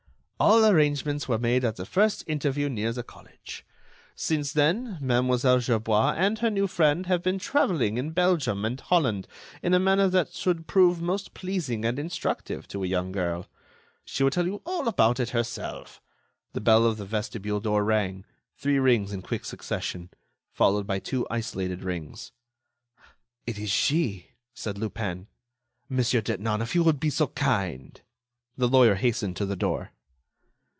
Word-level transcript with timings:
All 0.43 0.65
arrangements 0.65 1.27
were 1.27 1.37
made 1.37 1.63
at 1.63 1.75
the 1.75 1.85
first 1.85 2.23
interview 2.27 2.67
near 2.67 2.91
the 2.93 3.03
college. 3.03 3.63
Since 4.15 4.53
then, 4.53 4.97
Mlle. 4.99 5.37
Gerbois 5.59 6.15
and 6.17 6.39
her 6.39 6.49
new 6.49 6.65
friend 6.65 7.05
have 7.05 7.21
been 7.21 7.37
travelling 7.37 7.97
in 7.99 8.09
Belgium 8.09 8.65
and 8.65 8.79
Holland 8.81 9.27
in 9.61 9.75
a 9.75 9.79
manner 9.79 10.07
that 10.09 10.33
should 10.33 10.65
prove 10.65 10.99
most 10.99 11.35
pleasing 11.35 11.85
and 11.85 11.99
instructive 11.99 12.67
to 12.69 12.83
a 12.83 12.87
young 12.87 13.11
girl. 13.11 13.45
She 14.03 14.23
will 14.23 14.31
tell 14.31 14.47
you 14.47 14.63
all 14.65 14.87
about 14.87 15.19
it 15.19 15.29
herself—" 15.29 16.01
The 16.53 16.59
bell 16.59 16.87
of 16.87 16.97
the 16.97 17.05
vestibule 17.05 17.59
door 17.59 17.83
rang, 17.83 18.25
three 18.57 18.79
rings 18.79 19.13
in 19.13 19.21
quick 19.21 19.45
succession, 19.45 20.09
followed 20.51 20.87
by 20.87 20.97
two 20.97 21.27
isolated 21.29 21.83
rings. 21.83 22.31
"It 23.45 23.59
is 23.59 23.69
she," 23.69 24.31
said 24.55 24.79
Lupin. 24.79 25.27
"Monsieur 25.87 26.19
Detinan, 26.21 26.63
if 26.63 26.73
you 26.73 26.81
will 26.83 26.93
be 26.93 27.11
so 27.11 27.27
kind—" 27.27 28.01
The 28.57 28.67
lawyer 28.67 28.95
hastened 28.95 29.37
to 29.37 29.45
the 29.45 29.55
door. 29.55 29.91